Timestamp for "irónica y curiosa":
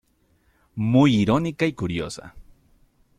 1.15-2.33